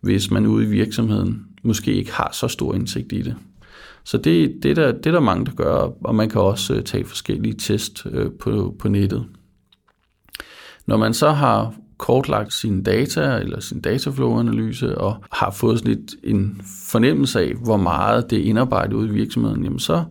hvis 0.00 0.30
man 0.30 0.46
ude 0.46 0.64
i 0.64 0.68
virksomheden 0.68 1.46
måske 1.62 1.94
ikke 1.94 2.12
har 2.12 2.30
så 2.32 2.48
stor 2.48 2.74
indsigt 2.74 3.12
i 3.12 3.22
det. 3.22 3.34
Så 4.04 4.18
det, 4.18 4.54
det, 4.62 4.70
er 4.70 4.74
der, 4.74 4.92
det 4.92 5.06
er 5.06 5.10
der 5.10 5.20
mange, 5.20 5.46
der 5.46 5.52
gør, 5.52 5.90
og 6.04 6.14
man 6.14 6.28
kan 6.28 6.40
også 6.40 6.74
øh, 6.74 6.82
tage 6.82 7.04
forskellige 7.04 7.54
test 7.54 8.06
øh, 8.10 8.30
på, 8.40 8.76
på 8.78 8.88
nettet. 8.88 9.26
Når 10.86 10.96
man 10.96 11.14
så 11.14 11.30
har 11.30 11.74
kortlagt 11.98 12.52
sine 12.52 12.82
data 12.82 13.36
eller 13.36 13.60
sin 13.60 13.80
dataflow-analyse 13.80 14.98
og 14.98 15.16
har 15.32 15.50
fået 15.50 15.78
sådan 15.78 15.94
lidt 15.94 16.14
en 16.24 16.60
fornemmelse 16.88 17.40
af, 17.40 17.54
hvor 17.64 17.76
meget 17.76 18.30
det 18.30 18.38
er 18.38 18.44
indarbejdet 18.44 18.92
ude 18.92 19.08
i 19.08 19.12
virksomheden, 19.12 19.64
jamen 19.64 19.78
så 19.78 20.04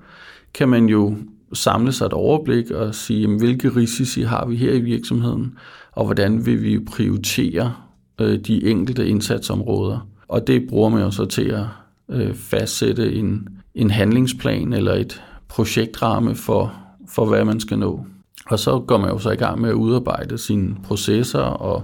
kan 0.54 0.70
man 0.70 0.86
jo 0.86 1.16
samle 1.54 1.92
sig 1.92 2.06
et 2.06 2.14
overblik 2.14 2.72
og 2.72 2.96
sige, 2.96 3.22
jamen, 3.22 3.40
hvilke 3.40 3.70
risici 3.70 4.22
har 4.22 4.46
vi 4.46 4.56
her 4.56 4.74
i 4.74 4.80
virksomheden, 4.80 5.58
og 5.92 6.06
hvordan 6.06 6.46
vil 6.46 6.64
vi 6.64 6.80
prioritere 6.80 7.74
øh, 8.22 8.40
de 8.40 8.64
enkelte 8.66 9.08
indsatsområder. 9.08 10.08
Og 10.28 10.48
det 10.48 10.68
bruger 10.70 10.90
man 10.90 11.02
jo 11.02 11.12
så 11.12 11.26
til 11.26 11.44
at 11.44 11.66
øh, 12.10 12.36
fastsætte 12.36 13.14
en, 13.14 13.48
en 13.76 13.92
handlingsplan 13.92 14.74
eller 14.74 14.94
et 14.94 15.24
projektramme 15.48 16.36
for, 16.36 16.74
for, 17.10 17.26
hvad 17.26 17.46
man 17.46 17.60
skal 17.60 17.80
nå. 17.80 18.06
Og 18.46 18.60
så 18.60 18.80
går 18.80 18.98
man 18.98 19.10
jo 19.10 19.20
så 19.20 19.32
i 19.32 19.36
gang 19.36 19.62
med 19.62 19.70
at 19.70 19.74
udarbejde 19.74 20.38
sine 20.38 20.76
processer 20.84 21.40
og 21.40 21.84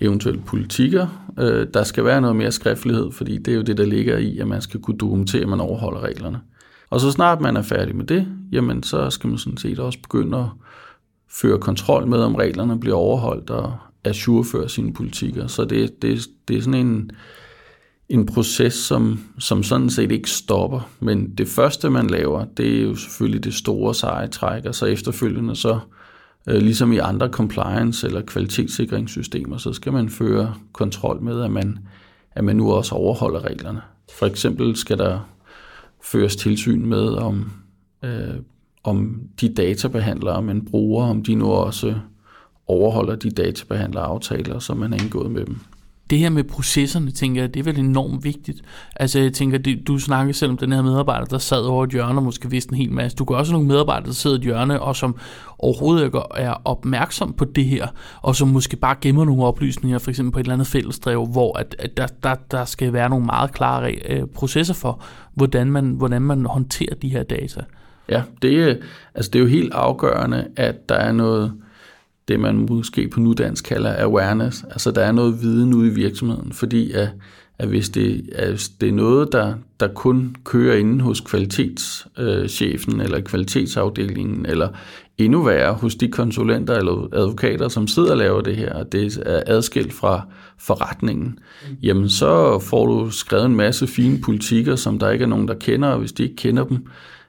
eventuelle 0.00 0.42
politikker. 0.46 1.32
Øh, 1.38 1.66
der 1.74 1.82
skal 1.82 2.04
være 2.04 2.20
noget 2.20 2.36
mere 2.36 2.52
skriftlighed, 2.52 3.12
fordi 3.12 3.38
det 3.38 3.52
er 3.52 3.56
jo 3.56 3.62
det, 3.62 3.76
der 3.76 3.86
ligger 3.86 4.18
i, 4.18 4.38
at 4.38 4.48
man 4.48 4.62
skal 4.62 4.80
kunne 4.80 4.98
dokumentere, 4.98 5.42
at 5.42 5.48
man 5.48 5.60
overholder 5.60 6.00
reglerne. 6.00 6.40
Og 6.90 7.00
så 7.00 7.10
snart 7.10 7.40
man 7.40 7.56
er 7.56 7.62
færdig 7.62 7.96
med 7.96 8.04
det, 8.04 8.26
jamen 8.52 8.82
så 8.82 9.10
skal 9.10 9.28
man 9.28 9.38
sådan 9.38 9.56
set 9.56 9.78
også 9.78 9.98
begynde 10.02 10.38
at 10.38 10.46
føre 11.30 11.58
kontrol 11.58 12.06
med, 12.06 12.18
om 12.18 12.34
reglerne 12.34 12.80
bliver 12.80 12.96
overholdt 12.96 13.50
og 13.50 13.74
ajourføre 14.04 14.68
sine 14.68 14.92
politikker. 14.92 15.46
Så 15.46 15.64
det, 15.64 16.02
det, 16.02 16.28
det 16.48 16.56
er 16.56 16.60
sådan 16.60 16.86
en, 16.86 17.10
en 18.10 18.26
proces, 18.26 18.74
som, 18.74 19.20
som 19.38 19.62
sådan 19.62 19.90
set 19.90 20.12
ikke 20.12 20.30
stopper. 20.30 20.90
Men 21.00 21.30
det 21.30 21.48
første, 21.48 21.90
man 21.90 22.06
laver, 22.06 22.44
det 22.44 22.78
er 22.78 22.82
jo 22.82 22.94
selvfølgelig 22.94 23.44
det 23.44 23.54
store 23.54 23.94
seje 23.94 24.28
træk, 24.28 24.64
og 24.64 24.74
så 24.74 24.86
efterfølgende 24.86 25.56
så, 25.56 25.78
øh, 26.48 26.62
ligesom 26.62 26.92
i 26.92 26.98
andre 26.98 27.26
compliance- 27.26 28.06
eller 28.06 28.22
kvalitetssikringssystemer, 28.22 29.56
så 29.56 29.72
skal 29.72 29.92
man 29.92 30.08
føre 30.08 30.54
kontrol 30.72 31.22
med, 31.22 31.42
at 31.42 31.50
man, 31.50 31.78
at 32.32 32.44
man 32.44 32.56
nu 32.56 32.72
også 32.72 32.94
overholder 32.94 33.44
reglerne. 33.44 33.80
For 34.18 34.26
eksempel 34.26 34.76
skal 34.76 34.98
der 34.98 35.28
føres 36.04 36.36
tilsyn 36.36 36.86
med, 36.86 37.08
om, 37.08 37.52
øh, 38.04 38.34
om 38.84 39.20
de 39.40 39.54
databehandlere, 39.54 40.42
man 40.42 40.64
bruger, 40.64 41.04
om 41.04 41.22
de 41.22 41.34
nu 41.34 41.46
også 41.46 41.94
overholder 42.66 43.16
de 43.16 43.30
databehandleraftaler, 43.30 44.58
som 44.58 44.76
man 44.76 44.92
har 44.92 44.98
indgået 44.98 45.30
med 45.30 45.46
dem 45.46 45.56
det 46.10 46.18
her 46.18 46.30
med 46.30 46.44
processerne, 46.44 47.10
tænker 47.10 47.42
jeg, 47.42 47.54
det 47.54 47.60
er 47.60 47.64
vel 47.64 47.78
enormt 47.78 48.24
vigtigt. 48.24 48.62
Altså 48.96 49.20
jeg 49.20 49.32
tænker, 49.32 49.58
det, 49.58 49.86
du 49.86 49.98
snakker 49.98 50.32
selv 50.32 50.50
om 50.50 50.56
den 50.56 50.72
her 50.72 50.82
medarbejder, 50.82 51.24
der 51.26 51.38
sad 51.38 51.62
over 51.62 51.84
et 51.84 51.90
hjørne 51.90 52.18
og 52.18 52.22
måske 52.22 52.50
vidste 52.50 52.72
en 52.72 52.78
hel 52.78 52.92
masse. 52.92 53.16
Du 53.16 53.24
kan 53.24 53.36
også 53.36 53.52
have 53.52 53.56
nogle 53.56 53.68
medarbejdere, 53.68 54.06
der 54.06 54.12
sidder 54.12 54.36
i 54.36 54.38
et 54.38 54.44
hjørne, 54.44 54.80
og 54.82 54.96
som 54.96 55.16
overhovedet 55.58 56.04
ikke 56.04 56.20
er 56.34 56.54
opmærksom 56.64 57.32
på 57.32 57.44
det 57.44 57.64
her, 57.64 57.86
og 58.22 58.36
som 58.36 58.48
måske 58.48 58.76
bare 58.76 58.96
gemmer 59.00 59.24
nogle 59.24 59.44
oplysninger, 59.44 59.98
for 59.98 60.10
eksempel 60.10 60.32
på 60.32 60.38
et 60.38 60.44
eller 60.44 60.54
andet 60.54 60.66
fællesdrev, 60.66 61.26
hvor 61.26 61.58
at, 61.58 61.76
at 61.78 61.96
der, 61.96 62.06
der, 62.22 62.34
der 62.50 62.64
skal 62.64 62.92
være 62.92 63.08
nogle 63.08 63.26
meget 63.26 63.52
klare 63.52 63.92
øh, 63.92 64.26
processer 64.34 64.74
for, 64.74 65.02
hvordan 65.34 65.70
man, 65.70 65.90
hvordan 65.90 66.22
man 66.22 66.46
håndterer 66.46 66.94
de 66.94 67.08
her 67.08 67.22
data. 67.22 67.60
Ja, 68.08 68.22
det, 68.42 68.50
øh, 68.50 68.76
altså 69.14 69.30
det 69.30 69.38
er 69.38 69.42
jo 69.42 69.48
helt 69.48 69.72
afgørende, 69.72 70.48
at 70.56 70.88
der 70.88 70.94
er 70.94 71.12
noget 71.12 71.52
det, 72.30 72.40
man 72.40 72.66
måske 72.70 73.08
på 73.08 73.20
nudansk 73.20 73.64
kalder 73.64 73.94
awareness. 74.04 74.64
Altså, 74.70 74.90
der 74.90 75.02
er 75.02 75.12
noget 75.12 75.42
viden 75.42 75.74
ude 75.74 75.88
i 75.88 75.94
virksomheden, 75.94 76.52
fordi 76.52 76.92
at, 76.92 77.08
at 77.58 77.68
hvis 77.68 77.88
det, 77.88 78.30
at 78.34 78.70
det 78.80 78.88
er 78.88 78.92
noget, 78.92 79.32
der, 79.32 79.54
der 79.80 79.88
kun 79.88 80.36
kører 80.44 80.76
inde 80.76 81.00
hos 81.04 81.20
kvalitetschefen 81.20 83.00
øh, 83.00 83.04
eller 83.04 83.20
kvalitetsafdelingen, 83.20 84.46
eller 84.46 84.68
endnu 85.18 85.42
værre 85.42 85.74
hos 85.74 85.94
de 85.94 86.08
konsulenter 86.08 86.74
eller 86.74 87.08
advokater, 87.12 87.68
som 87.68 87.86
sidder 87.86 88.10
og 88.10 88.16
laver 88.16 88.40
det 88.40 88.56
her, 88.56 88.74
og 88.74 88.92
det 88.92 89.22
er 89.26 89.42
adskilt 89.46 89.92
fra 89.92 90.26
forretningen, 90.58 91.38
jamen 91.82 92.08
så 92.08 92.58
får 92.58 92.86
du 92.86 93.10
skrevet 93.10 93.46
en 93.46 93.56
masse 93.56 93.86
fine 93.86 94.20
politikker, 94.20 94.76
som 94.76 94.98
der 94.98 95.10
ikke 95.10 95.22
er 95.22 95.28
nogen, 95.28 95.48
der 95.48 95.54
kender, 95.54 95.88
og 95.88 95.98
hvis 95.98 96.12
de 96.12 96.22
ikke 96.22 96.36
kender 96.36 96.64
dem, 96.64 96.86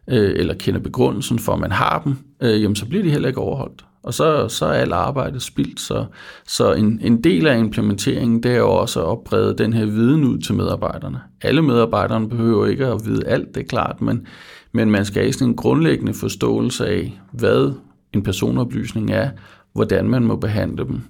øh, 0.09 0.31
eller 0.35 0.53
kender 0.53 0.79
begrundelsen 0.79 1.39
for, 1.39 1.53
at 1.53 1.59
man 1.59 1.71
har 1.71 2.01
dem, 2.05 2.15
øh, 2.41 2.61
jamen 2.61 2.75
så 2.75 2.85
bliver 2.85 3.03
de 3.03 3.09
heller 3.09 3.27
ikke 3.27 3.41
overholdt. 3.41 3.85
Og 4.03 4.13
så, 4.13 4.47
så 4.47 4.65
er 4.65 4.73
alt 4.73 4.93
arbejdet 4.93 5.41
spildt. 5.41 5.79
Så, 5.79 6.05
så 6.47 6.73
en, 6.73 6.99
en 7.01 7.23
del 7.23 7.47
af 7.47 7.57
implementeringen, 7.57 8.43
det 8.43 8.51
er 8.51 8.57
jo 8.57 8.71
også 8.71 8.99
at 8.99 9.05
opbrede 9.05 9.57
den 9.57 9.73
her 9.73 9.85
viden 9.85 10.23
ud 10.23 10.37
til 10.37 10.55
medarbejderne. 10.55 11.19
Alle 11.41 11.61
medarbejderne 11.61 12.29
behøver 12.29 12.65
ikke 12.65 12.85
at 12.85 13.05
vide 13.05 13.27
alt, 13.27 13.55
det 13.55 13.63
er 13.63 13.67
klart, 13.67 14.01
men, 14.01 14.27
men 14.71 14.91
man 14.91 15.05
skal 15.05 15.21
have 15.21 15.33
sådan 15.33 15.47
en 15.47 15.55
grundlæggende 15.55 16.13
forståelse 16.13 16.87
af, 16.87 17.21
hvad 17.31 17.73
en 18.13 18.23
personoplysning 18.23 19.11
er, 19.11 19.29
hvordan 19.73 20.09
man 20.09 20.23
må 20.23 20.35
behandle 20.35 20.85
dem. 20.85 21.01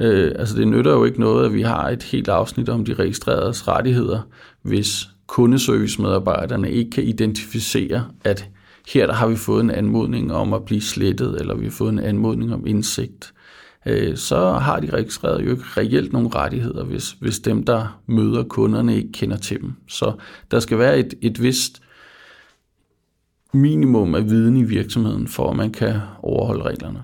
Øh, 0.00 0.32
altså 0.38 0.56
det 0.56 0.68
nytter 0.68 0.92
jo 0.92 1.04
ikke 1.04 1.20
noget, 1.20 1.46
at 1.46 1.54
vi 1.54 1.62
har 1.62 1.88
et 1.88 2.02
helt 2.02 2.28
afsnit 2.28 2.68
om 2.68 2.84
de 2.84 2.94
registreredes 2.94 3.68
rettigheder, 3.68 4.20
hvis 4.62 5.08
kundeservicemedarbejderne 5.26 6.70
ikke 6.70 6.90
kan 6.90 7.04
identificere, 7.04 8.04
at 8.24 8.48
her 8.88 9.06
der 9.06 9.14
har 9.14 9.26
vi 9.26 9.36
fået 9.36 9.60
en 9.60 9.70
anmodning 9.70 10.32
om 10.32 10.52
at 10.52 10.64
blive 10.64 10.80
slettet, 10.80 11.40
eller 11.40 11.54
vi 11.54 11.64
har 11.64 11.72
fået 11.72 11.92
en 11.92 11.98
anmodning 11.98 12.54
om 12.54 12.66
indsigt, 12.66 13.34
øh, 13.86 14.16
så 14.16 14.52
har 14.52 14.80
de 14.80 14.90
registreret 14.90 15.44
jo 15.44 15.50
ikke 15.50 15.64
reelt 15.76 16.12
nogle 16.12 16.28
rettigheder, 16.34 16.84
hvis, 16.84 17.10
hvis 17.10 17.38
dem, 17.38 17.64
der 17.64 18.00
møder 18.06 18.44
kunderne, 18.44 18.96
ikke 18.96 19.12
kender 19.12 19.36
til 19.36 19.60
dem. 19.60 19.72
Så 19.88 20.12
der 20.50 20.60
skal 20.60 20.78
være 20.78 20.98
et, 20.98 21.14
et 21.20 21.42
vist 21.42 21.82
minimum 23.52 24.14
af 24.14 24.24
viden 24.24 24.56
i 24.56 24.62
virksomheden, 24.62 25.28
for 25.28 25.50
at 25.50 25.56
man 25.56 25.72
kan 25.72 26.00
overholde 26.22 26.62
reglerne. 26.62 27.02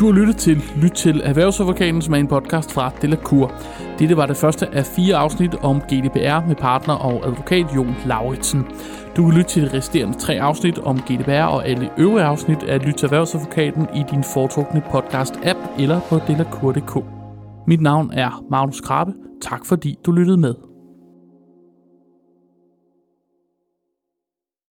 Du 0.00 0.06
har 0.06 0.12
lyttet 0.12 0.36
til 0.36 0.62
Lyt 0.82 0.90
til 0.90 1.20
Erhvervsadvokaten, 1.24 2.02
som 2.02 2.14
er 2.14 2.18
en 2.18 2.28
podcast 2.28 2.72
fra 2.72 2.90
Delacour. 3.02 3.52
Dette 3.98 4.16
var 4.16 4.26
det 4.26 4.36
første 4.36 4.74
af 4.74 4.86
fire 4.86 5.16
afsnit 5.16 5.54
om 5.54 5.80
GDPR 5.80 6.48
med 6.48 6.56
partner 6.56 6.94
og 6.94 7.26
advokat 7.26 7.66
Jon 7.76 7.96
Lauritsen. 8.06 8.64
Du 9.16 9.26
kan 9.26 9.34
lytte 9.38 9.50
til 9.50 9.62
de 9.62 9.76
resterende 9.76 10.18
tre 10.18 10.40
afsnit 10.40 10.78
om 10.78 10.98
GDPR 10.98 11.44
og 11.44 11.68
alle 11.68 11.90
øvrige 11.98 12.24
afsnit 12.24 12.62
af 12.62 12.86
Lyt 12.86 12.94
til 12.94 13.06
Erhvervsadvokaten 13.06 13.86
i 13.94 14.02
din 14.10 14.24
foretrukne 14.24 14.82
podcast-app 14.94 15.82
eller 15.82 16.00
på 16.08 16.20
delacour.dk. 16.28 17.04
Mit 17.66 17.80
navn 17.80 18.10
er 18.12 18.44
Magnus 18.50 18.80
Krabbe. 18.80 19.12
Tak 19.42 19.66
fordi 19.66 19.98
du 20.06 20.12
lyttede 20.12 20.36
med. 20.36 20.73